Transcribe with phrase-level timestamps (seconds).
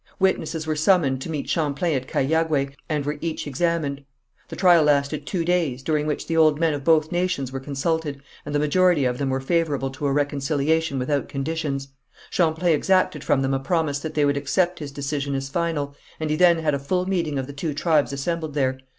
[0.19, 4.03] Witnesses were summoned to meet Champlain at Cahiagué, and were each examined.
[4.49, 8.19] The trial lasted two days, during which the old men of both nations were consulted,
[8.43, 11.89] and the majority of them were favourable to a reconciliation without conditions.
[12.31, 16.31] Champlain exacted from them a promise that they would accept his decision as final, and
[16.31, 18.79] he then had a full meeting of the two tribes assembled there.